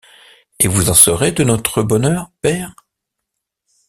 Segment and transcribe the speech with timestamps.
[0.57, 2.73] Et vous en serez, de notre bonheur, père?